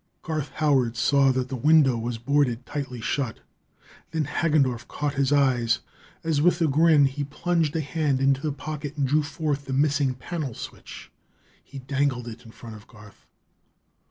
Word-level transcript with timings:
Garth 0.23 0.49
Howard 0.55 0.97
saw 0.97 1.31
that 1.31 1.49
the 1.49 1.55
window 1.55 1.95
was 1.95 2.17
boarded 2.17 2.65
tightly 2.65 2.99
shut. 3.01 3.41
Then 4.09 4.23
Hagendorff 4.25 4.87
caught 4.87 5.13
his 5.13 5.31
eyes 5.31 5.81
as, 6.23 6.41
with 6.41 6.59
a 6.59 6.65
grin, 6.67 7.05
he 7.05 7.23
plunged 7.23 7.75
a 7.75 7.81
hand 7.81 8.19
into 8.19 8.47
a 8.47 8.51
pocket 8.51 8.97
and 8.97 9.07
drew 9.07 9.21
forth 9.21 9.65
the 9.65 9.73
missing 9.73 10.15
panel 10.15 10.55
switch. 10.55 11.11
He 11.63 11.77
dangled 11.77 12.27
it 12.27 12.43
in 12.47 12.51
front 12.51 12.75
of 12.77 12.87
Garth. 12.87 13.27